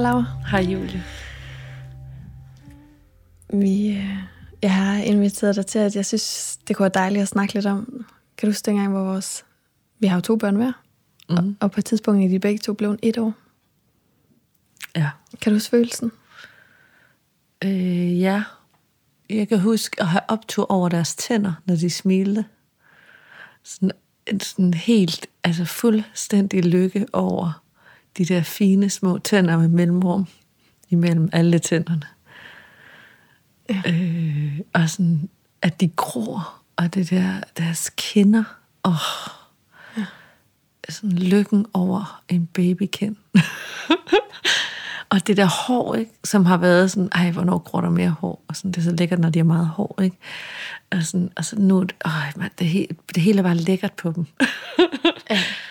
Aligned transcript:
Hej 0.00 0.12
Laura. 0.12 0.24
Hej 0.50 0.60
Julie. 0.60 1.04
Vi, 3.52 3.88
øh, 3.88 4.16
jeg 4.62 4.74
har 4.74 4.96
inviteret 4.96 5.56
dig 5.56 5.66
til, 5.66 5.78
at 5.78 5.96
jeg 5.96 6.06
synes, 6.06 6.58
det 6.68 6.76
kunne 6.76 6.84
være 6.84 7.02
dejligt 7.02 7.22
at 7.22 7.28
snakke 7.28 7.54
lidt 7.54 7.66
om. 7.66 8.06
Kan 8.36 8.46
du 8.46 8.50
huske 8.50 8.66
dengang, 8.66 8.92
hvor 8.92 9.04
vores... 9.04 9.44
Vi 9.98 10.06
har 10.06 10.16
jo 10.16 10.20
to 10.20 10.36
børn 10.36 10.56
hver. 10.56 10.72
Mm. 11.30 11.36
Og, 11.36 11.54
og 11.60 11.70
på 11.70 11.80
et 11.80 11.84
tidspunkt 11.84 12.24
er 12.24 12.28
de 12.28 12.38
begge 12.38 12.58
to 12.58 12.72
blevet 12.72 13.00
et 13.02 13.18
år. 13.18 13.32
Ja. 14.96 15.10
Kan 15.40 15.52
du 15.52 15.56
huske 15.56 15.70
følelsen? 15.70 16.12
Øh, 17.64 18.20
ja. 18.20 18.42
Jeg 19.30 19.48
kan 19.48 19.60
huske 19.60 20.00
at 20.00 20.08
have 20.08 20.22
optur 20.28 20.72
over 20.72 20.88
deres 20.88 21.14
tænder, 21.14 21.52
når 21.64 21.74
de 21.74 21.90
smilte. 21.90 22.44
Sådan, 23.64 23.90
sådan 24.40 24.74
helt, 24.74 25.26
altså 25.44 25.64
fuldstændig 25.64 26.64
lykke 26.64 27.06
over 27.12 27.62
de 28.18 28.24
der 28.24 28.42
fine 28.42 28.90
små 28.90 29.18
tænder 29.18 29.56
med 29.56 29.68
mellemrum 29.68 30.26
imellem 30.90 31.28
alle 31.32 31.58
tænderne. 31.58 32.06
Ja. 33.68 33.82
Øh, 33.86 34.60
og 34.72 34.90
sådan, 34.90 35.28
at 35.62 35.80
de 35.80 35.88
gror, 35.88 36.54
og 36.76 36.94
det 36.94 37.10
der, 37.10 37.40
deres 37.56 37.90
kinder, 37.96 38.44
åh, 38.84 38.94
ja. 39.96 40.04
sådan 40.88 41.18
lykken 41.18 41.66
over 41.72 42.22
en 42.28 42.46
babykind. 42.46 43.16
og 45.10 45.26
det 45.26 45.36
der 45.36 45.66
hår, 45.66 45.94
ikke, 45.94 46.12
som 46.24 46.46
har 46.46 46.56
været 46.56 46.90
sådan, 46.90 47.08
ej, 47.12 47.30
hvornår 47.30 47.58
gror 47.58 47.80
der 47.80 47.90
mere 47.90 48.10
hår? 48.10 48.44
Og 48.48 48.56
sådan, 48.56 48.70
det 48.70 48.78
er 48.78 48.82
så 48.82 48.90
lækkert, 48.90 49.18
når 49.18 49.30
de 49.30 49.38
er 49.38 49.44
meget 49.44 49.66
hår, 49.66 49.98
ikke? 50.02 50.16
Og, 50.90 51.02
sådan, 51.02 51.30
og 51.36 51.44
så 51.44 51.56
nu, 51.58 51.86
øj, 52.04 52.12
man, 52.36 52.50
det, 52.58 52.66
hele, 52.66 52.96
det 53.14 53.22
hele 53.22 53.38
er 53.38 53.42
bare 53.42 53.56
lækkert 53.56 53.92
på 53.92 54.12
dem. 54.12 54.26
ja. 55.30 55.42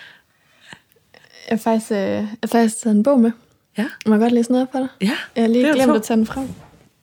Jeg 1.49 1.57
har 1.57 1.61
faktisk, 1.61 1.91
øh, 1.91 1.97
jeg 1.97 2.37
har 2.43 2.47
faktisk 2.47 2.77
taget 2.77 2.95
en 2.95 3.03
bog 3.03 3.19
med. 3.19 3.31
Ja. 3.77 3.89
Må 4.05 4.13
jeg 4.13 4.21
godt 4.21 4.33
læse 4.33 4.51
noget 4.51 4.67
for 4.71 4.79
dig? 4.79 4.87
Ja. 5.01 5.17
Jeg 5.35 5.43
har 5.43 5.47
lige 5.47 5.73
glemt 5.73 5.95
at 5.95 6.03
tage 6.03 6.17
den 6.17 6.25
frem. 6.25 6.47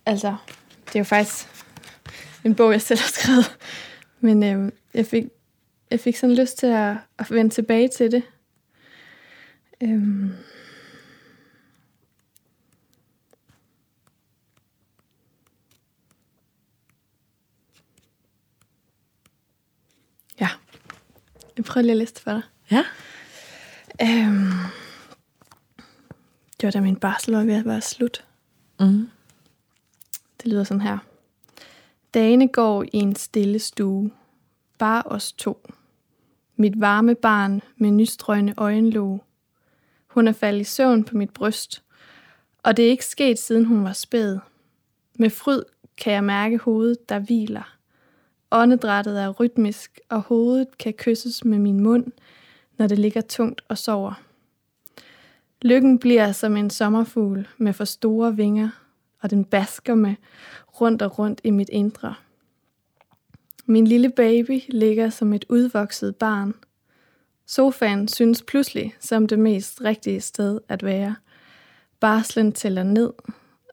Altså, 0.07 0.37
det 0.87 0.95
er 0.95 1.01
jo 1.01 1.05
faktisk 1.05 1.49
en 2.45 2.55
bog, 2.55 2.73
jeg 2.73 2.83
selv 2.83 3.01
har 3.01 3.09
skrevet. 3.09 3.57
Men 4.21 4.43
øh, 4.43 4.73
jeg, 4.95 5.07
fik, 5.07 5.25
jeg 5.91 6.01
fik 6.01 6.17
sådan 6.17 6.37
lyst 6.37 6.59
til 6.59 6.67
at, 6.67 6.97
at 7.19 7.31
vende 7.31 7.55
tilbage 7.55 7.89
til 7.89 8.13
det. 8.13 8.23
Øhm. 9.83 10.33
Ja. 20.41 20.49
Jeg 21.57 21.65
prøver 21.65 21.83
lige 21.83 21.93
at 21.93 21.99
læse 21.99 22.15
det 22.15 22.23
for 22.23 22.31
dig. 22.31 22.43
Ja. 22.71 22.85
Øhm. 24.03 24.53
Det 26.61 26.67
var 26.67 26.71
da 26.71 26.81
min 26.81 26.97
barsel 26.97 27.35
var 27.35 27.45
ved 27.45 27.55
at 27.55 27.65
være 27.65 27.81
slut. 27.81 28.25
Mm. 28.81 29.09
Det 30.43 30.47
lyder 30.51 30.65
sådan 30.65 30.81
her. 30.81 30.99
Dagene 32.15 32.49
går 32.49 32.83
i 32.83 32.89
en 32.93 33.17
stille 33.17 33.59
stue. 33.59 34.11
Bare 34.79 35.03
os 35.07 35.33
to. 35.33 35.69
Mit 36.57 36.81
varme 36.81 37.15
barn 37.15 37.63
med 37.77 37.91
nystrøgne 37.91 38.55
øjenlåg. 38.57 39.25
Hun 40.07 40.29
er 40.29 40.33
faldet 40.33 40.61
i 40.61 40.65
søvn 40.65 41.05
på 41.05 41.17
mit 41.17 41.31
bryst. 41.31 41.83
Og 42.63 42.77
det 42.77 42.87
er 42.87 42.91
ikke 42.91 43.05
sket, 43.05 43.39
siden 43.39 43.65
hun 43.65 43.85
var 43.85 43.93
spæd. 43.93 44.39
Med 45.19 45.31
fryd 45.31 45.63
kan 45.97 46.13
jeg 46.13 46.25
mærke 46.25 46.59
hovedet, 46.59 47.09
der 47.09 47.19
hviler. 47.19 47.77
Åndedrættet 48.51 49.23
er 49.23 49.31
rytmisk, 49.31 50.01
og 50.09 50.21
hovedet 50.23 50.79
kan 50.79 50.93
kysses 50.93 51.45
med 51.45 51.59
min 51.59 51.81
mund, 51.81 52.13
når 52.79 52.87
det 52.87 52.99
ligger 52.99 53.21
tungt 53.21 53.63
og 53.69 53.79
sover. 53.79 54.23
Lykken 55.63 55.99
bliver 55.99 56.33
som 56.33 56.57
en 56.57 56.71
sommerfugl 56.71 57.49
med 57.59 57.73
for 57.73 57.85
store 57.85 58.37
vinger, 58.37 58.69
og 59.21 59.31
den 59.31 59.45
basker 59.45 59.95
med 59.95 60.15
rundt 60.81 61.03
og 61.03 61.19
rundt 61.19 61.41
i 61.45 61.51
mit 61.51 61.69
indre. 61.73 62.15
Min 63.67 63.87
lille 63.87 64.11
baby 64.11 64.61
ligger 64.69 65.11
som 65.11 65.33
et 65.33 65.45
udvokset 65.49 66.17
barn. 66.17 66.55
Sofaen 67.47 68.09
synes 68.09 68.43
pludselig 68.43 68.95
som 69.01 69.27
det 69.27 69.39
mest 69.39 69.81
rigtige 69.81 70.21
sted 70.21 70.61
at 70.69 70.83
være. 70.83 71.17
Barslen 72.01 72.53
tæller 72.53 72.83
ned, 72.83 73.13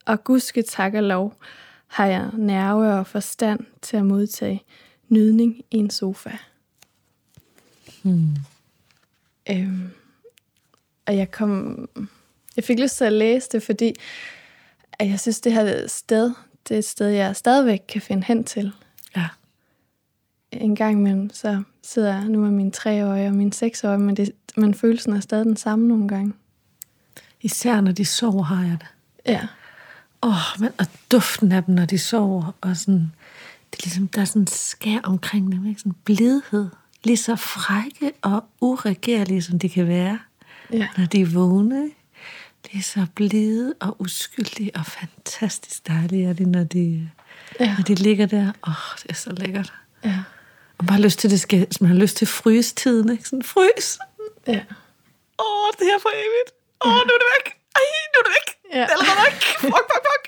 og 0.06 0.24
gudske 0.24 0.62
tak 0.62 0.94
og 0.94 1.04
lov 1.04 1.36
har 1.88 2.06
jeg 2.06 2.30
nerve 2.34 2.94
og 3.00 3.08
forstand 3.08 3.60
til 3.82 3.98
at 3.98 4.06
modtage 4.06 4.64
nydning 5.10 5.62
i 5.72 5.78
en 5.78 5.90
sofa. 5.90 6.38
Hmm. 8.04 8.36
Øhm, 9.50 9.90
og 11.06 11.18
jeg 11.18 11.32
kom... 11.32 11.78
Jeg 12.56 12.64
fik 12.64 12.80
lyst 12.80 12.98
til 12.98 13.06
at 13.06 13.14
læse 13.14 13.50
det, 13.52 13.64
fordi 13.64 13.94
at 15.00 15.10
jeg 15.10 15.20
synes, 15.20 15.42
det 15.42 15.54
her 15.54 15.88
sted, 15.88 16.34
det 16.68 16.76
er 16.76 16.78
et 16.78 16.86
sted, 16.86 17.08
jeg 17.08 17.36
stadigvæk 17.36 17.80
kan 17.88 18.02
finde 18.02 18.24
hen 18.24 18.44
til. 18.44 18.72
Ja. 19.16 19.28
En 20.52 20.76
gang 20.76 21.00
imellem, 21.00 21.30
så 21.34 21.64
sidder 21.84 22.14
jeg 22.14 22.26
nu 22.26 22.40
med 22.40 22.52
min 22.52 22.72
treårige 22.72 23.28
og 23.28 23.34
min 23.34 23.52
seksårige, 23.52 24.00
men, 24.00 24.18
det, 24.18 24.32
men 24.58 24.74
følelsen 24.74 25.14
er 25.14 25.20
stadig 25.20 25.46
den 25.46 25.58
samme 25.58 25.88
nogle 25.88 26.08
gange. 26.08 26.34
Især 27.42 27.82
når 27.82 27.92
de 27.92 28.06
sover, 28.06 28.44
har 28.44 28.64
jeg 28.64 28.78
det. 28.80 28.88
Ja. 29.26 29.48
Åh, 30.24 30.30
oh, 30.30 30.62
men, 30.62 30.70
og 30.80 30.86
duften 31.12 31.52
af 31.52 31.64
dem, 31.64 31.76
når 31.76 31.86
de 31.86 31.98
sover, 32.00 32.56
og 32.62 32.78
sådan, 32.78 33.12
det 33.72 33.80
er 33.80 33.84
ligesom, 33.84 34.08
der 34.08 34.22
er 34.22 34.26
sådan 34.26 34.48
skær 34.48 35.00
omkring 35.04 35.52
dem, 35.52 35.66
ikke? 35.66 35.80
Sådan 35.80 35.96
blidhed. 36.04 36.70
Lige 37.04 37.18
så 37.18 37.36
frække 37.36 38.12
og 38.22 38.44
uregerlige, 38.62 39.42
som 39.42 39.60
de 39.60 39.70
kan 39.70 39.88
være, 39.88 40.20
ja. 40.74 40.88
når 40.98 41.06
de 41.06 41.22
er 41.22 41.26
vågne. 41.26 41.84
Ikke? 41.84 41.96
Lige 42.72 42.84
så 42.84 43.06
blide 43.16 43.74
og 43.80 43.96
uskyldige 44.00 44.72
og 44.76 44.86
fantastisk 44.86 45.88
dejlige 45.88 46.30
er 46.30 46.34
de, 46.34 46.52
når 46.52 46.64
de, 46.64 47.10
ja. 47.60 47.76
når 47.78 47.84
de 47.84 47.96
ligger 47.96 48.26
der. 48.26 48.54
Åh, 48.68 48.70
oh, 48.70 48.98
det 49.04 49.10
er 49.10 49.14
så 49.14 49.32
lækkert. 49.32 49.74
Ja. 50.06 50.24
Og 50.78 50.86
bare 50.86 51.02
lyst 51.02 51.20
til, 51.20 51.30
det 51.30 51.40
skal, 51.40 51.68
man 51.82 51.90
har 51.92 51.98
lyst 51.98 52.18
til 52.18 52.28
frystiden, 52.28 53.12
ikke? 53.12 53.24
Sådan 53.24 53.44
frys. 53.44 54.00
Ja. 54.48 54.62
Åh, 55.40 55.70
det 55.80 55.86
her 55.86 56.00
for 56.02 56.10
evigt. 56.10 56.52
Åh, 56.86 56.92
oh, 56.92 56.98
nu 57.08 57.14
er 57.14 57.20
det 57.24 57.30
væk. 57.36 57.54
Ej, 57.76 57.82
nu 58.14 58.20
er 58.20 58.24
det 58.24 58.34
væk. 58.38 58.48
Ja. 58.74 58.82
Det 58.82 58.90
er 58.90 58.94
allerede 58.94 59.18
væk. 59.26 59.42
Fuck, 59.60 59.86
fuck, 59.92 60.06
fuck. 60.08 60.24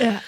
ja. 0.00 0.18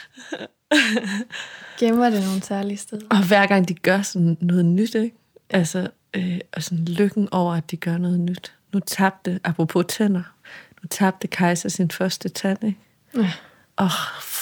Gemmer 1.82 2.10
det 2.10 2.24
nogle 2.24 2.42
særlige 2.42 2.76
steder. 2.76 3.06
Og 3.10 3.26
hver 3.26 3.46
gang 3.46 3.68
de 3.68 3.74
gør 3.74 4.02
sådan 4.02 4.36
noget 4.40 4.64
nyt, 4.64 4.94
ikke? 4.94 5.16
Altså, 5.50 5.88
øh, 6.14 6.40
og 6.52 6.62
sådan 6.62 6.84
lykken 6.84 7.28
over, 7.32 7.54
at 7.54 7.70
de 7.70 7.76
gør 7.76 7.98
noget 7.98 8.20
nyt. 8.20 8.54
Nu 8.72 8.80
tabte, 8.80 9.40
apropos 9.44 9.84
tænder, 9.88 10.22
nu 10.82 10.88
tabte 10.90 11.28
Kajsa 11.28 11.68
sin 11.68 11.90
første 11.90 12.28
tand, 12.28 12.64
ikke? 12.64 12.78
Ja. 13.16 13.32
Åh, 13.78 13.84
oh, 13.84 13.90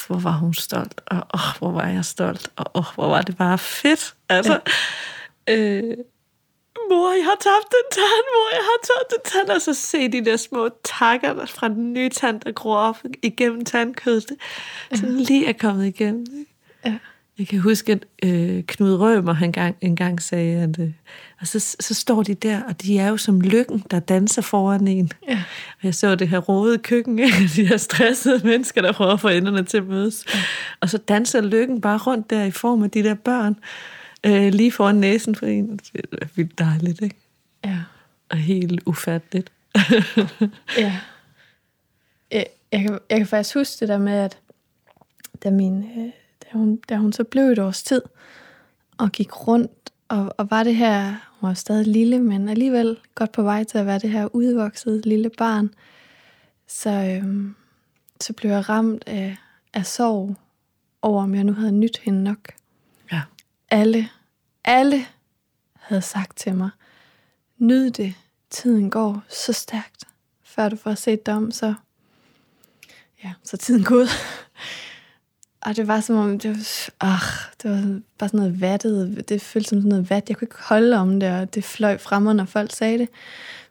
hvor 0.07 0.19
var 0.19 0.33
hun 0.33 0.55
stolt, 0.55 1.01
og 1.07 1.17
åh, 1.17 1.23
oh, 1.35 1.59
hvor 1.59 1.71
var 1.71 1.89
jeg 1.89 2.05
stolt, 2.05 2.49
og 2.57 2.67
åh, 2.75 2.81
oh, 2.81 2.95
hvor 2.95 3.07
var 3.07 3.23
det 3.23 3.37
bare 3.37 3.59
fedt. 3.59 4.15
Altså, 4.29 4.61
ja. 5.49 5.57
øh, 5.57 5.97
mor, 6.91 7.13
jeg 7.13 7.25
har 7.25 7.37
tabt 7.41 7.75
en 7.81 7.91
tand, 7.93 8.27
mor, 8.35 8.51
jeg 8.53 8.65
har 8.71 8.79
tabt 8.91 9.13
en 9.13 9.31
tand, 9.33 9.57
og 9.57 9.63
så 9.63 9.75
se 9.75 10.09
de 10.13 10.25
der 10.25 10.37
små 10.37 10.69
takker 10.85 11.47
fra 11.47 11.69
den 11.69 11.93
nye 11.93 12.09
tand, 12.09 12.41
der 12.41 12.53
gror 12.53 12.77
op 12.77 12.99
igennem 13.23 13.65
tandkødet, 13.65 14.31
sådan 14.95 15.17
ja. 15.17 15.25
lige 15.25 15.47
er 15.47 15.53
kommet 15.53 15.87
igennem. 15.87 16.27
Ikke? 16.39 16.51
Ja. 16.85 16.99
Jeg 17.41 17.49
kan 17.49 17.61
huske, 17.61 17.93
at 17.93 18.07
øh, 18.23 18.63
Knud 18.67 18.95
Rømer 18.95 19.33
han 19.33 19.53
gang, 19.53 19.77
en 19.81 19.97
gang 19.97 20.23
sagde, 20.23 20.63
at 20.63 20.79
øh, 20.79 20.93
og 21.41 21.47
så, 21.47 21.77
så 21.81 21.95
står 21.95 22.23
de 22.23 22.35
der, 22.35 22.63
og 22.63 22.83
de 22.83 22.99
er 22.99 23.09
jo 23.09 23.17
som 23.17 23.41
lykken, 23.41 23.85
der 23.91 24.01
danser 24.01 24.43
foran 24.43 24.89
en. 24.89 25.13
Ja. 25.29 25.43
Og 25.79 25.85
jeg 25.85 25.95
så 25.95 26.15
det 26.15 26.29
her 26.29 26.39
rode 26.39 26.79
køkken, 26.79 27.19
de 27.57 27.67
her 27.67 27.77
stressede 27.77 28.41
mennesker, 28.45 28.83
der 28.83 28.93
prøver 28.93 29.13
at 29.13 29.21
få 29.21 29.29
enderne 29.29 29.65
til 29.65 29.77
at 29.77 29.87
mødes. 29.87 30.25
Ja. 30.35 30.41
Og 30.81 30.91
så 30.91 30.99
danser 30.99 31.41
lykken 31.41 31.81
bare 31.81 31.99
rundt 31.99 32.31
der 32.31 32.45
i 32.45 32.51
form 32.51 32.83
af 32.83 32.91
de 32.91 33.03
der 33.03 33.15
børn, 33.15 33.57
øh, 34.27 34.53
lige 34.53 34.73
foran 34.73 34.97
næsen 34.97 35.35
for 35.35 35.47
en. 35.47 35.77
Det 35.77 36.05
er 36.23 36.27
vildt 36.35 36.59
dejligt, 36.59 37.03
ikke? 37.03 37.17
Ja. 37.65 37.79
Og 38.29 38.37
helt 38.37 38.83
ufatteligt. 38.87 39.53
ja. 40.79 40.99
Jeg, 42.31 42.47
jeg, 42.73 42.81
kan, 42.81 42.99
jeg 43.11 43.19
kan 43.19 43.27
faktisk 43.27 43.55
huske 43.55 43.81
det 43.81 43.89
der 43.89 43.99
med, 43.99 44.13
at 44.13 44.39
da 45.45 45.51
min... 45.51 45.85
Øh, 45.99 46.20
da 46.53 46.59
hun, 46.59 46.77
da 46.77 46.97
hun 46.97 47.13
så 47.13 47.25
blev 47.25 47.45
et 47.45 47.59
års 47.59 47.83
tid 47.83 48.03
og 48.99 49.13
gik 49.13 49.47
rundt, 49.47 49.93
og, 50.09 50.35
og 50.39 50.51
var 50.51 50.63
det 50.63 50.77
her, 50.77 51.15
hun 51.41 51.49
var 51.49 51.55
stadig 51.55 51.87
lille, 51.87 52.19
men 52.19 52.49
alligevel 52.49 52.99
godt 53.15 53.33
på 53.33 53.43
vej 53.43 53.65
til 53.65 53.79
at 53.79 53.87
være 53.87 53.99
det 53.99 54.11
her 54.11 54.35
udvoksede 54.35 55.01
lille 55.01 55.31
barn, 55.39 55.75
så, 56.67 56.91
øhm, 56.91 57.55
så 58.21 58.33
blev 58.33 58.51
jeg 58.51 58.69
ramt 58.69 59.05
af, 59.07 59.37
af 59.73 59.87
sorg 59.87 60.37
over, 61.03 61.23
om 61.23 61.35
jeg 61.35 61.45
nu 61.45 61.53
havde 61.53 61.73
nyt 61.73 61.99
hende 61.99 62.23
nok. 62.23 62.53
Ja. 63.13 63.23
Alle, 63.71 64.09
alle 64.65 65.07
havde 65.75 66.03
sagt 66.03 66.37
til 66.37 66.55
mig, 66.55 66.71
nyd 67.59 67.91
det, 67.91 68.15
tiden 68.51 68.91
går 68.91 69.23
så 69.29 69.53
stærkt, 69.53 70.05
før 70.43 70.69
du 70.69 70.77
får 70.77 70.95
set 70.95 71.27
dig 71.27 71.35
om, 71.35 71.51
så, 71.51 71.75
ja, 73.25 73.33
så 73.45 73.57
tiden 73.57 73.85
går 73.85 74.07
Og 75.67 75.77
det 75.77 75.87
var 75.89 76.01
som 76.01 76.17
om, 76.17 76.39
det 76.39 76.51
var, 76.51 76.91
ach, 77.01 77.27
det 77.63 77.71
var 77.71 78.01
bare 78.19 78.29
sådan 78.29 78.41
noget 78.41 78.61
vattet. 78.61 79.25
Det 79.29 79.43
føltes 79.43 79.69
som 79.69 79.79
sådan 79.79 79.89
noget 79.89 80.11
vat. 80.11 80.29
Jeg 80.29 80.37
kunne 80.37 80.47
ikke 80.47 80.63
holde 80.63 80.97
om 80.97 81.21
det, 81.21 81.31
og 81.33 81.55
det 81.55 81.65
fløj 81.65 81.99
frem, 81.99 82.23
når 82.23 82.45
folk 82.45 82.73
sagde 82.75 82.99
det. 82.99 83.09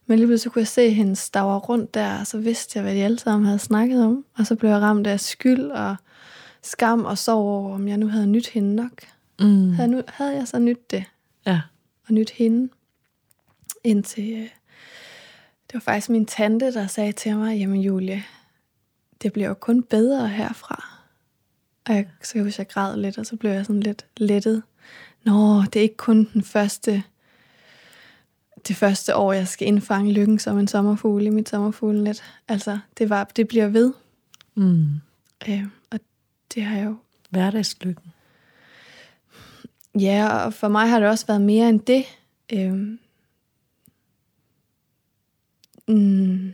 Men 0.06 0.19
lige 0.19 0.27
pludselig 0.27 0.51
kunne 0.53 0.59
jeg 0.59 0.68
se 0.68 0.89
hende 0.89 1.15
stavre 1.15 1.57
rundt 1.59 1.94
der, 1.94 2.19
og 2.19 2.27
så 2.27 2.38
vidste 2.38 2.71
jeg, 2.77 2.83
hvad 2.83 2.95
de 2.95 3.03
alle 3.03 3.19
sammen 3.19 3.45
havde 3.45 3.59
snakket 3.59 4.06
om. 4.06 4.25
Og 4.38 4.45
så 4.47 4.56
blev 4.56 4.69
jeg 4.69 4.81
ramt 4.81 5.07
af 5.07 5.19
skyld 5.19 5.62
og 5.71 5.95
skam 6.63 7.06
og 7.06 7.18
sorg 7.18 7.36
over, 7.38 7.75
om 7.75 7.88
jeg 7.88 7.97
nu 7.97 8.07
havde 8.07 8.27
nyt 8.27 8.47
hende 8.50 8.75
nok. 8.75 8.92
Mm. 9.39 9.74
Havde, 9.74 9.92
nu, 9.92 10.01
havde 10.07 10.35
jeg 10.35 10.47
så 10.47 10.59
nyt 10.59 10.92
det, 10.92 11.03
Ja. 11.45 11.62
og 12.07 12.13
nyt 12.13 12.30
hende, 12.30 12.69
indtil 13.83 14.33
øh, 14.33 14.50
det 15.68 15.74
var 15.74 15.80
faktisk 15.80 16.09
min 16.09 16.25
tante, 16.25 16.74
der 16.74 16.88
sagde 16.88 17.12
til 17.12 17.35
mig, 17.35 17.57
jamen 17.57 17.81
Julie, 17.81 18.24
det 19.21 19.33
bliver 19.33 19.47
jo 19.47 19.53
kun 19.53 19.83
bedre 19.83 20.27
herfra. 20.27 20.88
Og 21.87 21.95
jeg, 21.95 22.07
så 22.23 22.31
jeg 22.35 22.43
huske, 22.43 22.59
jeg 22.59 22.67
græd 22.67 22.97
lidt, 22.97 23.17
og 23.17 23.25
så 23.25 23.35
blev 23.35 23.51
jeg 23.51 23.65
sådan 23.65 23.79
lidt 23.79 24.05
lettet. 24.17 24.63
Nå, 25.23 25.61
det 25.61 25.75
er 25.75 25.81
ikke 25.83 25.97
kun 25.97 26.29
den 26.33 26.43
første, 26.43 27.03
det 28.67 28.75
første 28.75 29.15
år, 29.15 29.33
jeg 29.33 29.47
skal 29.47 29.67
indfange 29.67 30.13
lykken 30.13 30.39
som 30.39 30.59
en 30.59 30.67
sommerfugl 30.67 31.25
i 31.25 31.29
mit 31.29 31.49
sommerfuglenet. 31.49 32.23
Altså, 32.47 32.79
det, 32.97 33.09
var, 33.09 33.23
det 33.23 33.47
bliver 33.47 33.67
ved. 33.67 33.93
Mm. 34.55 34.87
Øh, 35.49 35.65
og 35.91 35.99
det 36.53 36.63
har 36.63 36.77
jeg 36.77 36.85
jo 36.85 36.95
Hverdagslykken. 37.29 38.11
Ja, 39.99 40.45
og 40.45 40.53
for 40.53 40.67
mig 40.67 40.89
har 40.89 40.99
det 40.99 41.09
også 41.09 41.27
været 41.27 41.41
mere 41.41 41.69
end 41.69 41.79
det. 41.79 42.05
Øhm, 42.53 42.99
mm, 45.87 46.53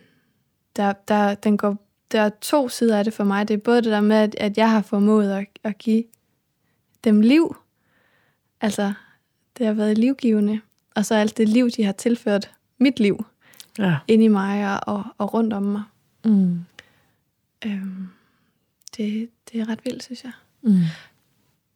der, 0.75 0.93
der, 0.93 1.35
den 1.35 1.57
går, 1.57 1.84
der 2.15 2.21
er 2.21 2.29
to 2.41 2.69
sider 2.69 2.97
af 2.97 3.03
det 3.03 3.13
for 3.13 3.23
mig. 3.23 3.47
Det 3.47 3.53
er 3.53 3.57
både 3.57 3.81
det 3.81 3.91
der 3.91 4.01
med, 4.01 4.15
at, 4.15 4.35
at 4.39 4.57
jeg 4.57 4.71
har 4.71 4.81
formået 4.81 5.31
at, 5.31 5.45
at 5.63 5.77
give 5.77 6.03
dem 7.03 7.21
liv. 7.21 7.55
Altså, 8.61 8.93
det 9.57 9.65
har 9.65 9.73
været 9.73 9.97
livgivende. 9.97 10.59
Og 10.95 11.05
så 11.05 11.15
alt 11.15 11.37
det 11.37 11.49
liv, 11.49 11.69
de 11.69 11.83
har 11.83 11.91
tilført 11.91 12.51
mit 12.77 12.99
liv 12.99 13.25
Ja. 13.79 13.97
ind 14.07 14.23
i 14.23 14.27
mig 14.27 14.73
og, 14.73 14.95
og, 14.95 15.03
og 15.17 15.33
rundt 15.33 15.53
om 15.53 15.63
mig. 15.63 15.83
Mm. 16.25 16.59
Øhm, 17.65 18.07
det, 18.97 19.29
det 19.51 19.61
er 19.61 19.69
ret 19.69 19.85
vildt, 19.85 20.03
synes 20.03 20.23
jeg. 20.23 20.31
Mm. 20.61 20.81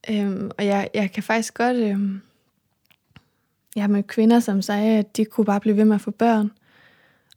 Øhm, 0.10 0.52
og 0.58 0.66
jeg, 0.66 0.90
jeg 0.94 1.12
kan 1.12 1.24
faktisk 1.24 1.54
godt... 1.54 1.78
Øhm, 1.78 2.22
jeg 3.76 3.84
har 3.84 3.88
mødt 3.88 4.08
kvinder, 4.08 4.40
som 4.40 4.62
sagde, 4.62 4.98
at 5.00 5.18
de 5.18 5.26
kunne 5.26 5.46
bare 5.46 5.60
blive 5.60 5.78
ved 5.78 5.86
med 5.86 5.96
at 5.96 6.02
få 6.02 6.12
børn. 6.12 6.52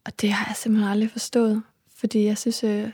Og 0.05 0.21
det 0.21 0.31
har 0.31 0.45
jeg 0.49 0.55
simpelthen 0.55 0.91
aldrig 0.91 1.11
forstået. 1.11 1.63
Fordi 2.03 2.25
jeg 2.25 2.37
synes, 2.37 2.63
øh, 2.63 2.89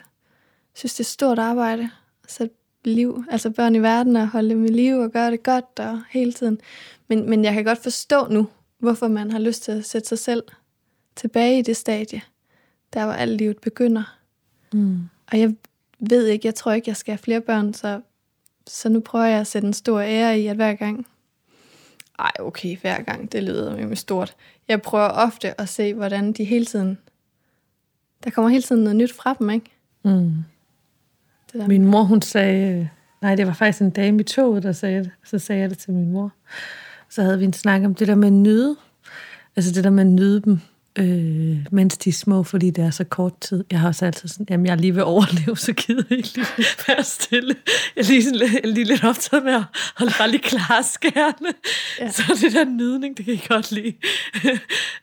synes 0.73 0.93
det 0.93 0.99
er 0.99 1.03
stort 1.03 1.39
arbejde 1.39 1.89
at 2.23 2.31
sætte 2.31 2.55
liv, 2.85 3.23
altså 3.29 3.49
børn 3.49 3.75
i 3.75 3.81
verden 3.81 4.15
og 4.15 4.27
holde 4.27 4.49
dem 4.49 4.65
i 4.65 4.67
live 4.67 5.03
og 5.03 5.11
gøre 5.11 5.31
det 5.31 5.43
godt 5.43 5.65
og 5.79 6.01
hele 6.09 6.33
tiden. 6.33 6.59
Men, 7.07 7.29
men 7.29 7.43
jeg 7.43 7.53
kan 7.53 7.63
godt 7.63 7.83
forstå 7.83 8.27
nu, 8.27 8.47
hvorfor 8.79 9.07
man 9.07 9.31
har 9.31 9.39
lyst 9.39 9.63
til 9.63 9.71
at 9.71 9.85
sætte 9.85 10.07
sig 10.07 10.19
selv 10.19 10.43
tilbage 11.15 11.59
i 11.59 11.61
det 11.61 11.77
stadie, 11.77 12.21
der 12.93 13.05
hvor 13.05 13.13
alt 13.13 13.37
livet 13.37 13.57
begynder. 13.57 14.17
Mm. 14.73 14.99
Og 15.31 15.39
jeg 15.39 15.55
ved 15.99 16.27
ikke, 16.27 16.47
jeg 16.47 16.55
tror 16.55 16.71
ikke, 16.71 16.89
jeg 16.89 16.97
skal 16.97 17.11
have 17.11 17.17
flere 17.23 17.41
børn, 17.41 17.73
så, 17.73 18.01
så 18.67 18.89
nu 18.89 18.99
prøver 18.99 19.25
jeg 19.25 19.39
at 19.39 19.47
sætte 19.47 19.67
en 19.67 19.73
stor 19.73 19.99
ære 19.99 20.39
i, 20.39 20.47
at 20.47 20.55
hver 20.55 20.73
gang... 20.73 21.07
Ej, 22.19 22.31
okay, 22.39 22.77
hver 22.77 23.01
gang, 23.01 23.31
det 23.31 23.43
lyder 23.43 23.87
med 23.87 23.95
stort. 23.95 24.35
Jeg 24.67 24.81
prøver 24.81 25.09
ofte 25.09 25.61
at 25.61 25.69
se, 25.69 25.93
hvordan 25.93 26.33
de 26.33 26.43
hele 26.43 26.65
tiden... 26.65 26.97
Der 28.23 28.29
kommer 28.29 28.49
hele 28.49 28.63
tiden 28.63 28.83
noget 28.83 28.95
nyt 28.95 29.13
fra 29.13 29.35
dem, 29.39 29.49
ikke? 29.49 29.71
Mm. 30.03 30.33
Det 31.51 31.61
der. 31.61 31.67
Min 31.67 31.85
mor, 31.85 32.03
hun 32.03 32.21
sagde... 32.21 32.89
Nej, 33.21 33.35
det 33.35 33.47
var 33.47 33.53
faktisk 33.53 33.81
en 33.81 33.89
dame 33.89 34.19
i 34.19 34.23
toget, 34.23 34.63
der 34.63 34.71
sagde 34.71 34.99
det. 34.99 35.11
Så 35.23 35.39
sagde 35.39 35.61
jeg 35.61 35.69
det 35.69 35.77
til 35.77 35.93
min 35.93 36.11
mor. 36.11 36.31
Så 37.09 37.21
havde 37.21 37.39
vi 37.39 37.45
en 37.45 37.53
snak 37.53 37.83
om 37.83 37.95
det 37.95 38.07
der 38.07 38.15
med 38.15 38.27
at 38.27 38.33
nyde. 38.33 38.75
Altså 39.55 39.71
det 39.71 39.83
der 39.83 39.89
med 39.89 40.03
at 40.03 40.09
nyde 40.09 40.41
dem, 40.41 40.59
øh, 40.95 41.57
mens 41.71 41.97
de 41.97 42.09
er 42.09 42.13
små, 42.13 42.43
fordi 42.43 42.69
det 42.69 42.83
er 42.83 42.89
så 42.91 43.03
kort 43.03 43.39
tid. 43.39 43.63
Jeg 43.71 43.79
har 43.79 43.87
også 43.87 44.05
altid 44.05 44.29
sådan, 44.29 44.45
jamen 44.49 44.65
jeg 44.65 44.71
er 44.71 44.77
lige 44.77 44.93
ved 44.95 45.01
at 45.01 45.05
overleve, 45.05 45.57
så 45.57 45.73
gider 45.73 46.03
jeg 46.09 46.17
ikke 46.17 46.29
lige 46.35 46.47
være 46.87 47.03
stille. 47.03 47.55
Jeg 47.95 48.01
er 48.01 48.07
lige, 48.07 48.23
sådan, 48.23 48.39
lidt- 48.39 48.51
jeg 48.53 48.61
er 48.63 48.67
lige 48.67 48.83
lidt 48.85 49.03
optaget 49.03 49.43
med 49.45 49.53
at 49.53 49.63
holde 49.95 50.13
bare 50.17 50.31
lige 50.31 50.41
klar 50.41 50.81
skærne. 50.93 51.53
Ja. 51.99 52.11
Så 52.11 52.39
det 52.41 52.53
der 52.53 52.65
nydning, 52.65 53.17
det 53.17 53.25
kan 53.25 53.33
jeg 53.33 53.43
godt 53.47 53.71
lide. 53.71 53.93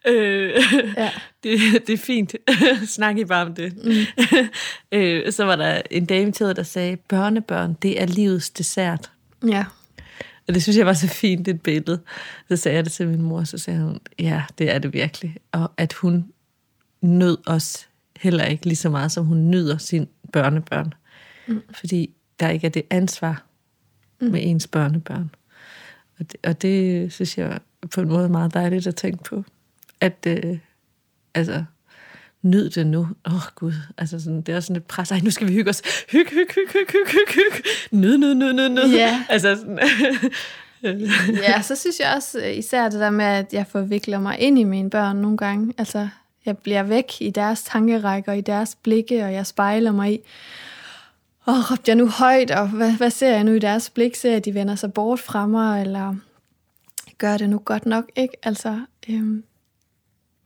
øh, 0.06 0.50
Ja. 0.96 1.10
det, 1.42 1.60
det 1.86 1.92
er 1.92 1.96
fint. 1.98 2.34
Snak 2.96 3.18
I 3.18 3.24
bare 3.24 3.46
om 3.46 3.54
det. 3.54 3.72
Mm. 3.84 3.92
øh, 4.92 5.32
så 5.32 5.44
var 5.44 5.56
der 5.56 5.82
en 5.90 6.04
dame 6.06 6.32
til, 6.32 6.46
der 6.46 6.62
sagde, 6.62 6.96
børnebørn, 7.08 7.76
det 7.82 8.00
er 8.02 8.06
livets 8.06 8.50
dessert. 8.50 9.10
Ja. 9.48 9.64
Og 10.48 10.54
det 10.54 10.62
synes 10.62 10.76
jeg 10.76 10.87
var 10.87 10.93
så 10.93 11.08
fint, 11.08 11.48
et 11.48 11.60
billede. 11.60 12.00
Så 12.48 12.56
sagde 12.56 12.76
jeg 12.76 12.84
det 12.84 12.93
til 12.93 13.08
min 13.08 13.22
mor, 13.22 13.44
så 13.44 13.58
sagde 13.58 13.81
hun, 13.82 13.98
ja, 14.19 14.43
det 14.58 14.70
er 14.70 14.78
det 14.78 14.93
virkelig. 14.93 15.37
Og 15.52 15.72
at 15.76 15.93
hun 15.93 16.32
nød 17.00 17.38
os 17.46 17.88
heller 18.16 18.44
ikke 18.44 18.64
lige 18.66 18.76
så 18.76 18.90
meget, 18.90 19.12
som 19.12 19.26
hun 19.26 19.50
nyder 19.50 19.78
sin 19.78 20.08
børnebørn. 20.32 20.94
Mm. 21.48 21.62
Fordi 21.70 22.14
der 22.40 22.48
ikke 22.48 22.66
er 22.66 22.70
det 22.70 22.82
ansvar 22.90 23.44
mm. 24.20 24.26
med 24.28 24.40
ens 24.43 24.66
børnebørn. 24.66 25.31
Og 26.19 26.32
det, 26.32 26.37
og 26.46 26.62
det 26.62 27.12
synes 27.12 27.38
jeg 27.38 27.58
på 27.94 28.00
en 28.00 28.08
måde 28.08 28.25
er 28.25 28.28
meget 28.28 28.54
dejligt 28.54 28.87
at 28.87 28.96
tænke 28.96 29.25
på. 29.25 29.44
At, 30.00 30.26
øh, 30.26 30.58
altså, 31.34 31.64
nyd 32.50 32.70
det 32.70 32.87
nu. 32.87 33.08
Åh, 33.26 33.34
oh, 33.34 33.40
Gud. 33.54 33.72
Altså, 33.98 34.20
sådan, 34.20 34.43
det 34.43 34.54
er 34.54 34.60
sådan 34.60 34.76
et 34.76 34.84
pres. 34.84 35.10
Ej, 35.10 35.20
nu 35.20 35.31
skal 35.31 35.48
vi 35.48 35.52
hygge 35.52 35.70
os. 35.70 35.82
Hyg, 36.10 36.26
hyg, 36.31 36.48
hyg, 36.54 36.72
hyg, 36.72 36.87
hyg, 36.93 37.10
hyg, 37.10 37.34
hyg. 37.34 37.64
Nyd, 37.90 38.19
nyd, 38.19 38.34
nyd, 38.34 38.52
nyd, 38.52 38.69
nyd. 38.69 38.94
Ja. 38.94 39.25
Altså, 39.28 39.56
sådan, 39.56 39.78
ja, 41.48 41.62
så 41.62 41.76
synes 41.76 42.00
jeg 42.00 42.12
også 42.16 42.38
øh, 42.38 42.56
især 42.56 42.88
det 42.88 43.00
der 43.00 43.10
med, 43.10 43.25
at 43.25 43.52
jeg 43.52 43.66
forvikler 43.66 44.19
mig 44.19 44.38
ind 44.38 44.58
i 44.58 44.64
mine 44.64 44.90
børn 44.90 45.16
nogle 45.16 45.37
gange. 45.37 45.75
Altså, 45.78 46.08
jeg 46.46 46.58
bliver 46.58 46.82
væk 46.82 47.12
i 47.20 47.31
deres 47.31 47.62
tankerækker, 47.62 48.32
i 48.32 48.40
deres 48.40 48.75
blikke, 48.75 49.25
og 49.25 49.32
jeg 49.32 49.46
spejler 49.46 49.93
mig 49.93 50.12
i, 50.12 50.19
åh, 51.46 51.54
oh, 51.54 51.72
råbte 51.72 51.88
jeg 51.88 51.96
nu 51.96 52.08
højt, 52.08 52.50
og 52.50 52.69
hvad, 52.69 52.93
hvad 52.93 53.10
ser 53.10 53.31
jeg 53.31 53.44
nu 53.44 53.52
i 53.52 53.58
deres 53.58 53.90
blik? 53.90 54.14
Ser 54.14 54.28
jeg, 54.28 54.37
at 54.37 54.44
de 54.44 54.54
vender 54.54 54.75
sig 54.75 54.93
bort 54.93 55.20
fra 55.20 55.46
mig, 55.46 55.82
eller 55.82 56.14
gør 57.19 57.37
det 57.37 57.50
nu 57.50 57.58
godt 57.58 57.87
nok, 57.87 58.04
ikke? 58.16 58.34
Altså, 58.43 58.81
øhm, 59.08 59.44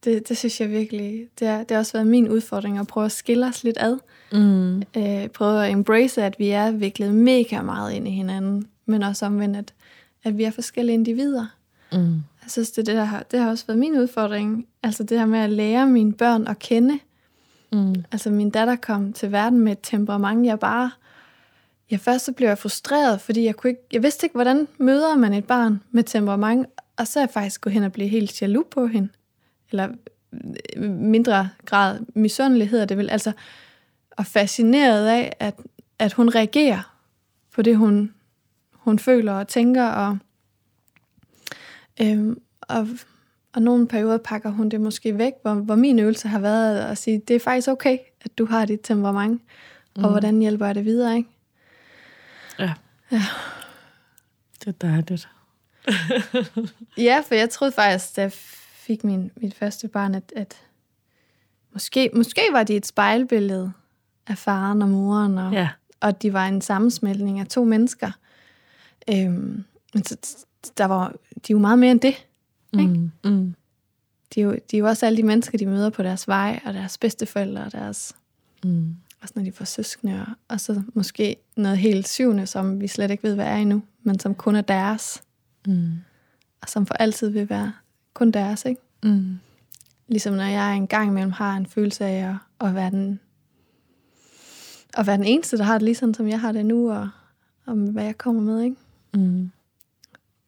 det, 0.04 0.28
det 0.28 0.36
synes 0.38 0.60
jeg 0.60 0.70
virkelig, 0.70 1.26
det, 1.38 1.48
er, 1.48 1.58
det 1.58 1.70
har 1.70 1.78
også 1.78 1.92
været 1.92 2.06
min 2.06 2.28
udfordring 2.28 2.78
at 2.78 2.86
prøve 2.86 3.04
at 3.06 3.12
skille 3.12 3.46
os 3.46 3.64
lidt 3.64 3.76
ad. 3.80 3.98
mm, 4.32 4.82
øh, 4.96 5.28
prøve 5.28 5.66
at 5.66 5.72
embrace, 5.72 6.22
at 6.22 6.38
vi 6.38 6.48
er 6.48 6.70
viklet 6.70 7.14
mega 7.14 7.62
meget 7.62 7.92
ind 7.92 8.08
i 8.08 8.10
hinanden, 8.10 8.66
men 8.86 9.02
også 9.02 9.26
omvendt, 9.26 9.56
at, 9.56 9.74
at 10.24 10.38
vi 10.38 10.44
er 10.44 10.50
forskellige 10.50 10.94
individer. 10.94 11.46
mm, 11.92 11.98
Jeg 12.42 12.50
synes, 12.50 12.70
det, 12.70 12.86
det, 12.86 12.96
der 12.96 13.04
har, 13.04 13.22
det 13.30 13.40
har 13.40 13.50
også 13.50 13.66
været 13.66 13.78
min 13.78 13.98
udfordring. 13.98 14.66
Altså 14.82 15.02
det 15.04 15.18
her 15.18 15.26
med 15.26 15.38
at 15.38 15.50
lære 15.50 15.86
mine 15.86 16.12
børn 16.12 16.46
at 16.46 16.58
kende. 16.58 16.98
mm, 17.72 17.94
Altså 18.12 18.30
min 18.30 18.50
datter 18.50 18.76
kom 18.76 19.12
til 19.12 19.32
verden 19.32 19.60
med 19.60 19.72
et 19.72 19.78
temperament, 19.82 20.46
jeg 20.46 20.58
bare... 20.58 20.90
Ja, 21.90 21.96
først 21.96 22.24
så 22.24 22.32
blev 22.32 22.48
jeg 22.48 22.58
frustreret, 22.58 23.20
fordi 23.20 23.44
jeg, 23.44 23.56
kunne 23.56 23.70
ikke, 23.70 23.82
jeg 23.92 24.02
vidste 24.02 24.26
ikke, 24.26 24.34
hvordan 24.34 24.68
møder 24.78 25.16
man 25.16 25.34
et 25.34 25.44
barn 25.44 25.82
med 25.90 26.04
temperament, 26.04 26.66
og 26.96 27.06
så 27.06 27.18
er 27.18 27.22
jeg 27.22 27.30
faktisk 27.30 27.60
gået 27.60 27.72
hen 27.74 27.82
og 27.82 27.92
blive 27.92 28.08
helt 28.08 28.42
jaloux 28.42 28.66
på 28.70 28.86
hende. 28.86 29.08
Eller 29.70 29.88
øh, 30.76 30.90
mindre 30.90 31.48
grad 31.64 32.00
misundelig 32.14 32.70
hedder 32.70 32.84
det 32.84 32.96
vel. 32.96 33.10
Altså, 33.10 33.32
og 34.10 34.26
fascineret 34.26 35.06
af, 35.06 35.32
at, 35.40 35.54
at 35.98 36.12
hun 36.12 36.34
reagerer 36.34 36.96
på 37.54 37.62
det, 37.62 37.76
hun, 37.76 38.14
hun 38.72 38.98
føler 38.98 39.32
og 39.32 39.48
tænker, 39.48 39.86
og, 39.86 40.18
øhm, 42.02 42.40
og, 42.60 42.88
og 43.52 43.62
nogle 43.62 43.88
perioder 43.88 44.18
pakker 44.18 44.50
hun 44.50 44.68
det 44.68 44.80
måske 44.80 45.18
væk, 45.18 45.32
hvor, 45.42 45.54
hvor 45.54 45.74
min 45.74 45.98
øvelse 45.98 46.28
har 46.28 46.38
været 46.38 46.78
at 46.78 46.98
sige, 46.98 47.22
det 47.28 47.36
er 47.36 47.40
faktisk 47.40 47.68
okay, 47.68 47.98
at 48.24 48.38
du 48.38 48.46
har 48.46 48.64
dit 48.64 48.80
temperament, 48.82 49.42
mm. 49.96 50.04
og 50.04 50.10
hvordan 50.10 50.40
hjælper 50.40 50.66
jeg 50.66 50.74
det 50.74 50.84
videre, 50.84 51.16
ikke? 51.16 51.28
ja. 52.58 52.72
Ja. 53.12 53.22
Det 54.60 54.66
er 54.66 54.72
dejligt. 54.72 55.28
Ja, 56.98 57.22
for 57.26 57.34
jeg 57.34 57.50
troede 57.50 57.72
faktisk, 57.72 58.16
da 58.16 58.22
jeg 58.22 58.32
fik 58.90 59.04
min, 59.04 59.30
mit 59.36 59.54
første 59.54 59.88
barn, 59.88 60.14
at, 60.14 60.32
at 60.36 60.56
måske, 61.72 62.10
måske 62.14 62.40
var 62.52 62.62
de 62.62 62.76
et 62.76 62.86
spejlbillede 62.86 63.72
af 64.26 64.38
faren 64.38 64.82
og 64.82 64.88
moren, 64.88 65.38
og, 65.38 65.52
Ja. 65.52 65.68
og 66.00 66.22
de 66.22 66.32
var 66.32 66.48
en 66.48 66.60
sammensmeltning 66.60 67.40
af 67.40 67.46
to 67.46 67.64
mennesker. 67.64 68.10
Øhm, 69.10 69.64
men 69.94 70.04
så, 70.04 70.16
der 70.78 70.84
var, 70.84 71.08
de 71.08 71.52
er 71.52 71.54
jo 71.54 71.58
meget 71.58 71.78
mere 71.78 71.90
end 71.90 72.00
det. 72.00 72.14
Mm, 72.72 73.10
mm, 73.24 73.54
De 74.34 74.40
er, 74.40 74.44
jo, 74.44 74.52
de 74.70 74.76
er 74.76 74.78
jo 74.78 74.86
også 74.86 75.06
alle 75.06 75.16
de 75.16 75.22
mennesker, 75.22 75.58
de 75.58 75.66
møder 75.66 75.90
på 75.90 76.02
deres 76.02 76.28
vej, 76.28 76.60
og 76.64 76.74
deres 76.74 76.98
bedsteforældre, 76.98 77.62
og 77.64 77.72
deres, 77.72 78.16
mm, 78.64 78.96
også 79.22 79.32
når 79.36 79.42
de 79.44 79.52
får 79.52 79.64
søskende, 79.64 80.20
og, 80.20 80.26
og 80.48 80.60
så 80.60 80.82
måske 80.94 81.36
noget 81.56 81.78
helt 81.78 82.08
syvende, 82.08 82.46
som 82.46 82.80
vi 82.80 82.86
slet 82.88 83.10
ikke 83.10 83.22
ved, 83.22 83.34
hvad 83.34 83.46
er 83.46 83.56
endnu, 83.56 83.82
men 84.02 84.18
som 84.18 84.34
kun 84.34 84.56
er 84.56 84.60
deres, 84.60 85.22
mm, 85.66 85.92
og 86.62 86.68
som 86.68 86.86
for 86.86 86.94
altid 86.94 87.28
vil 87.30 87.50
være 87.50 87.72
kun 88.20 88.30
deres, 88.30 88.64
ikke? 88.64 88.80
mm, 89.02 89.38
Ligesom 90.08 90.34
når 90.34 90.44
jeg 90.44 90.76
en 90.76 90.86
gang 90.86 91.10
imellem 91.10 91.32
har 91.32 91.56
en 91.56 91.66
følelse 91.66 92.04
af 92.04 92.28
at, 92.28 92.66
at, 92.68 92.74
være, 92.74 92.90
den, 92.90 93.20
at 94.94 95.06
være 95.06 95.16
den 95.16 95.24
eneste, 95.24 95.58
der 95.58 95.64
har 95.64 95.72
det 95.74 95.82
lige 95.82 95.94
sådan, 95.94 96.14
som 96.14 96.28
jeg 96.28 96.40
har 96.40 96.52
det 96.52 96.66
nu, 96.66 96.92
og, 96.92 97.08
og 97.66 97.74
hvad 97.74 98.04
jeg 98.04 98.18
kommer 98.18 98.42
med. 98.42 98.62
Ikke? 98.62 98.76
mm, 99.14 99.50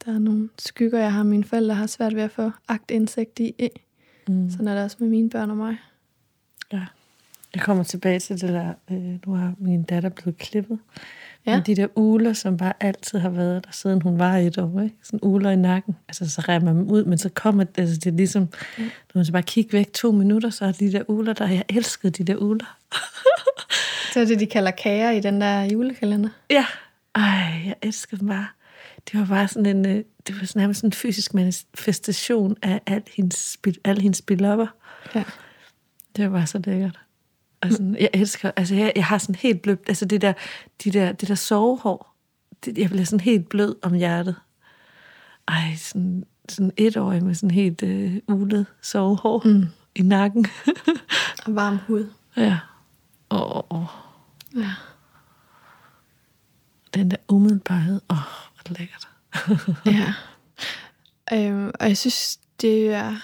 Der 0.04 0.14
er 0.14 0.18
nogle 0.18 0.48
skygger, 0.58 0.98
jeg 0.98 1.12
har 1.12 1.22
mine 1.22 1.44
forældre 1.44 1.74
har 1.74 1.86
svært 1.86 2.14
ved 2.14 2.22
at 2.22 2.30
få 2.30 2.50
agtindsigt 2.68 3.40
i. 3.40 3.68
Mm. 4.28 4.50
Sådan 4.50 4.68
er 4.68 4.74
det 4.74 4.84
også 4.84 4.96
med 5.00 5.08
mine 5.08 5.30
børn 5.30 5.50
og 5.50 5.56
mig. 5.56 5.76
Ja. 6.72 6.86
Jeg 7.54 7.62
kommer 7.62 7.82
tilbage 7.84 8.20
til 8.20 8.40
det 8.40 8.48
der, 8.48 8.74
øh, 8.90 9.18
nu 9.26 9.34
har 9.34 9.54
min 9.58 9.82
datter 9.82 10.08
blevet 10.08 10.38
klippet. 10.38 10.78
Ja. 11.46 11.54
Men 11.56 11.66
de 11.66 11.76
der 11.76 11.86
uler, 11.96 12.32
som 12.32 12.56
bare 12.56 12.72
altid 12.80 13.18
har 13.18 13.28
været 13.30 13.64
der, 13.64 13.70
siden 13.72 14.02
hun 14.02 14.18
var 14.18 14.36
et 14.36 14.58
år. 14.58 14.80
Ikke? 14.80 14.96
Sådan 15.02 15.18
uler 15.22 15.50
i 15.50 15.56
nakken. 15.56 15.96
Altså, 16.08 16.30
så 16.30 16.40
rærer 16.40 16.60
man 16.60 16.76
dem 16.76 16.90
ud, 16.90 17.04
men 17.04 17.18
så 17.18 17.28
kommer 17.28 17.64
det, 17.64 17.78
altså, 17.78 17.96
det 17.96 18.06
er 18.06 18.16
ligesom, 18.16 18.42
mm. 18.42 18.82
når 18.84 18.90
man 19.14 19.24
så 19.24 19.32
bare 19.32 19.42
kigge 19.42 19.72
væk 19.72 19.92
to 19.92 20.12
minutter, 20.12 20.50
så 20.50 20.64
er 20.64 20.72
de 20.72 20.92
der 20.92 21.02
uler 21.08 21.32
der. 21.32 21.48
Jeg 21.48 21.64
elskede 21.68 22.10
de 22.12 22.24
der 22.32 22.36
uler. 22.36 22.76
Det 24.14 24.22
er 24.22 24.26
det, 24.26 24.40
de 24.40 24.46
kalder 24.46 24.70
kager 24.70 25.10
i 25.10 25.20
den 25.20 25.40
der 25.40 25.62
julekalender. 25.62 26.28
Ja. 26.50 26.66
Ej, 27.14 27.62
jeg 27.66 27.74
elsker 27.82 28.16
dem 28.16 28.28
bare. 28.28 28.46
Det 29.12 29.20
var 29.20 29.26
bare 29.26 29.48
sådan 29.48 29.76
en, 29.76 29.86
øh, 29.86 30.04
det 30.26 30.34
var 30.40 30.52
nærmest 30.58 30.80
sådan 30.80 30.88
en 30.88 30.92
fysisk 30.92 31.34
manifestation 31.34 32.56
af 32.62 32.80
al 32.86 33.02
hendes, 33.16 33.36
spil- 33.58 33.80
alle 33.84 34.02
hendes 34.02 34.18
spillopper. 34.18 34.66
Ja. 35.14 35.24
Det 36.16 36.24
var 36.24 36.30
bare 36.38 36.46
så 36.46 36.60
lækkert. 36.64 36.98
Og 37.62 37.72
sådan, 37.72 37.96
jeg 38.00 38.10
elsker, 38.14 38.50
altså 38.56 38.74
jeg, 38.74 38.92
jeg 38.96 39.04
har 39.04 39.18
sådan 39.18 39.34
helt 39.34 39.62
blødt, 39.62 39.80
altså 39.88 40.04
det 40.04 40.20
der, 40.20 40.32
de 40.84 40.90
der, 40.90 41.12
det 41.12 41.28
der 41.28 41.34
sovehår, 41.34 42.16
det, 42.64 42.78
jeg 42.78 42.90
bliver 42.90 43.04
sådan 43.04 43.20
helt 43.20 43.48
blød 43.48 43.76
om 43.82 43.94
hjertet. 43.94 44.36
Ej, 45.48 45.74
sådan, 45.76 46.24
sådan 46.48 46.72
etårig 46.76 47.24
med 47.24 47.34
sådan 47.34 47.50
helt 47.50 47.82
øh, 47.82 48.16
ulet 48.28 48.66
sovehår 48.80 49.42
mm. 49.44 49.66
i 49.94 50.02
nakken. 50.02 50.46
Og 51.46 51.54
varm 51.54 51.78
hud. 51.86 52.06
ja. 52.36 52.58
Åh, 53.30 53.56
oh, 53.56 53.62
oh. 53.70 53.86
Ja. 54.56 54.70
den 56.94 57.10
der 57.10 57.16
umiddelbarhed. 57.28 58.00
Åh, 58.10 58.16
oh, 58.16 58.22
hvor 58.54 58.74
er 58.74 58.78
lækkert. 58.78 59.08
ja. 59.86 60.14
Øhm, 61.32 61.70
og 61.80 61.88
jeg 61.88 61.96
synes, 61.96 62.38
det 62.60 62.94
er, 62.94 63.16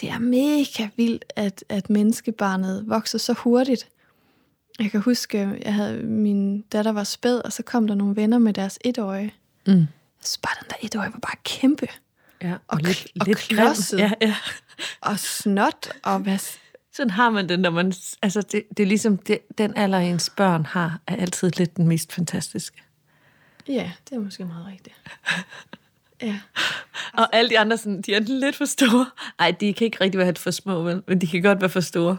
det 0.00 0.08
er 0.10 0.18
mega 0.18 0.88
vildt, 0.96 1.24
at, 1.36 1.64
at 1.68 1.90
menneskebarnet 1.90 2.84
vokser 2.86 3.18
så 3.18 3.32
hurtigt. 3.32 3.88
Jeg 4.78 4.90
kan 4.90 5.00
huske, 5.00 5.58
jeg 5.64 5.74
havde, 5.74 6.02
min 6.02 6.60
datter 6.60 6.92
var 6.92 7.04
spæd, 7.04 7.38
og 7.44 7.52
så 7.52 7.62
kom 7.62 7.86
der 7.86 7.94
nogle 7.94 8.16
venner 8.16 8.38
med 8.38 8.52
deres 8.52 8.78
etårige. 8.84 9.34
Mm. 9.66 9.86
Synes 10.20 10.38
bare, 10.38 10.54
den 10.60 10.68
der 10.70 10.76
etårige 10.86 11.12
var 11.12 11.18
bare 11.18 11.36
kæmpe. 11.44 11.86
Ja, 12.42 12.54
Og 12.68 12.80
k- 12.86 13.06
og 13.20 13.26
grim. 13.26 13.34
klodset. 13.34 13.98
Ja, 13.98 14.12
ja. 14.20 14.34
Og 15.00 15.18
snot, 15.18 15.88
og 16.02 16.18
hvad... 16.18 16.38
Sådan 16.92 17.10
har 17.10 17.30
man 17.30 17.48
det, 17.48 17.60
når 17.60 17.70
man... 17.70 17.92
Altså, 18.22 18.42
det, 18.42 18.62
det 18.76 18.82
er 18.82 18.86
ligesom, 18.86 19.16
det, 19.16 19.38
den 19.58 19.76
alder, 19.76 19.98
ens 19.98 20.30
børn 20.36 20.66
har, 20.66 21.00
er 21.06 21.16
altid 21.16 21.50
lidt 21.56 21.76
den 21.76 21.88
mest 21.88 22.12
fantastiske. 22.12 22.82
Ja, 23.68 23.92
det 24.08 24.16
er 24.16 24.20
måske 24.20 24.44
meget 24.44 24.66
rigtigt. 24.66 24.96
Ja. 26.22 26.40
Og 27.12 27.34
alle 27.36 27.50
de 27.50 27.58
andre, 27.58 27.76
sådan, 27.78 28.02
de 28.02 28.12
er 28.12 28.16
enten 28.16 28.40
lidt 28.40 28.56
for 28.56 28.64
store. 28.64 29.06
Ej, 29.38 29.50
de 29.60 29.74
kan 29.74 29.84
ikke 29.84 29.98
rigtig 30.00 30.18
være 30.18 30.34
for 30.34 30.50
små, 30.50 30.82
vel? 30.82 31.02
Men 31.08 31.20
de 31.20 31.26
kan 31.26 31.42
godt 31.42 31.60
være 31.60 31.70
for 31.70 31.80
store. 31.80 32.18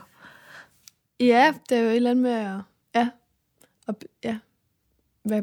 Ja, 1.20 1.53
det 1.70 1.77
er 1.77 1.82
jo 1.82 1.89
et 1.89 1.96
eller 1.96 2.10
andet 2.12 2.24
med 2.24 2.32
at... 2.32 2.58
Ja. 2.96 3.10
Og, 3.88 3.96
ja. 4.24 4.38
Hvad, 5.24 5.41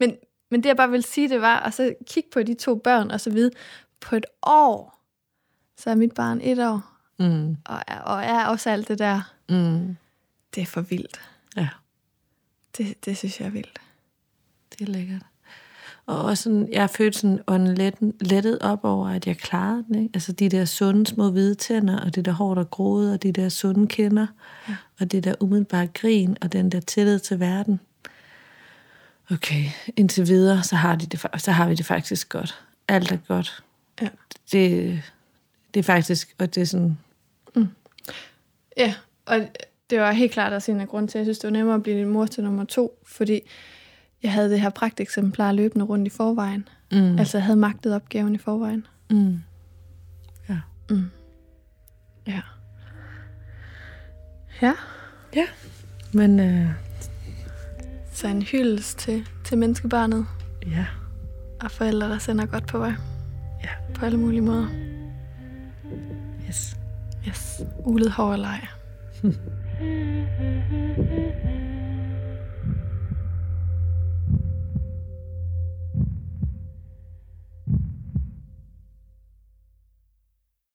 men, 0.00 0.16
men 0.50 0.62
det 0.62 0.68
jeg 0.68 0.76
bare 0.76 0.90
vil 0.90 1.02
sige, 1.02 1.28
det 1.28 1.40
var 1.40 1.60
at 1.60 1.74
så 1.74 1.94
kigge 2.06 2.30
på 2.32 2.42
de 2.42 2.54
to 2.54 2.74
børn, 2.74 3.10
og 3.10 3.20
så 3.20 3.30
vide, 3.30 3.50
på 4.00 4.16
et 4.16 4.26
år, 4.42 5.02
så 5.76 5.90
er 5.90 5.94
mit 5.94 6.12
barn 6.14 6.40
et 6.42 6.58
år, 6.68 6.88
Mm. 7.18 7.56
og 7.64 7.82
er, 7.86 7.98
og 7.98 8.22
er 8.24 8.46
også 8.46 8.70
alt 8.70 8.88
det 8.88 8.98
der. 8.98 9.32
Mm. 9.48 9.96
Det 10.54 10.60
er 10.62 10.66
for 10.66 10.80
vildt. 10.80 11.20
Ja, 11.56 11.68
Det, 12.76 13.04
det 13.04 13.16
synes 13.18 13.40
jeg 13.40 13.46
er 13.46 13.50
vildt. 13.50 13.78
det 14.72 14.88
er 14.88 14.92
lækkert. 14.92 15.22
Og 16.06 16.24
også 16.24 16.42
sådan, 16.42 16.68
jeg 16.72 16.90
født 16.90 17.16
sådan 17.16 17.40
ånden 17.46 17.92
lettet 18.20 18.58
op 18.58 18.84
over, 18.84 19.08
at 19.08 19.26
jeg 19.26 19.36
klarede 19.36 19.84
den. 19.88 20.02
Ikke? 20.02 20.10
Altså 20.14 20.32
de 20.32 20.48
der 20.48 20.64
sunde 20.64 21.06
små 21.06 21.30
hvide 21.30 21.54
tænder, 21.54 22.00
og 22.00 22.14
det 22.14 22.24
der 22.24 22.32
hår, 22.32 22.54
der 22.54 22.64
groede, 22.64 23.14
og 23.14 23.22
de 23.22 23.32
der 23.32 23.48
sunde 23.48 23.86
kinder, 23.86 24.26
ja. 24.68 24.76
og 25.00 25.12
det 25.12 25.24
der 25.24 25.34
umiddelbare 25.40 25.86
grin, 25.86 26.36
og 26.40 26.52
den 26.52 26.72
der 26.72 26.80
tillid 26.80 27.18
til 27.18 27.40
verden. 27.40 27.80
Okay, 29.30 29.64
indtil 29.96 30.28
videre, 30.28 30.62
så 30.62 30.76
har, 30.76 30.96
de 30.96 31.06
det, 31.06 31.26
så 31.36 31.50
har 31.52 31.68
vi 31.68 31.74
det 31.74 31.86
faktisk 31.86 32.28
godt. 32.28 32.62
Alt 32.88 33.12
er 33.12 33.16
godt. 33.28 33.64
Ja. 34.02 34.08
Det, 34.52 35.02
det 35.74 35.80
er 35.80 35.84
faktisk, 35.84 36.34
og 36.38 36.54
det 36.54 36.60
er 36.60 36.64
sådan, 36.64 36.98
Ja, 38.76 38.94
og 39.26 39.40
det 39.90 40.00
var 40.00 40.12
helt 40.12 40.32
klart 40.32 40.52
også 40.52 40.72
en 40.72 40.80
af 40.80 40.88
grunden 40.88 41.08
til, 41.08 41.18
at 41.18 41.20
jeg 41.20 41.26
synes, 41.26 41.38
det 41.38 41.48
var 41.48 41.56
nemmere 41.56 41.74
at 41.74 41.82
blive 41.82 41.98
din 41.98 42.08
mor 42.08 42.26
til 42.26 42.44
nummer 42.44 42.64
to, 42.64 42.98
fordi 43.06 43.40
jeg 44.22 44.32
havde 44.32 44.50
det 44.50 44.60
her 44.60 44.70
pragteksemplar 44.70 45.52
løbende 45.52 45.84
rundt 45.84 46.06
i 46.06 46.10
forvejen. 46.10 46.68
mm, 46.92 47.18
Altså, 47.18 47.38
jeg 47.38 47.44
havde 47.44 47.56
magtet 47.58 47.94
opgaven 47.94 48.34
i 48.34 48.38
forvejen. 48.38 48.86
mm, 49.10 49.38
ja. 50.48 50.58
Ja. 52.26 52.40
Ja. 54.62 54.72
Ja, 55.34 55.44
men 56.12 56.40
øh, 56.40 56.68
Så 58.12 58.28
en 58.28 58.42
hyldest 58.42 58.98
til, 58.98 59.26
til 59.44 59.58
menneskebarnet 59.58 60.26
ja, 60.66 60.86
og 61.60 61.70
forældre, 61.70 62.08
der 62.08 62.18
sender 62.18 62.46
godt 62.46 62.66
på 62.66 62.78
vej. 62.78 62.92
Ja. 63.64 63.68
På 63.94 64.06
alle 64.06 64.18
mulige 64.18 64.40
måder. 64.40 64.68
yes. 66.48 66.76
Yes. 67.28 67.62
Ulet 67.78 68.10
hår 68.10 68.32
og 68.32 68.38
leg. 68.38 68.60